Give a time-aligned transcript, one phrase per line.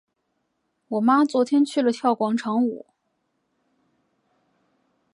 [0.87, 2.87] 我妈昨天去了跳广场舞。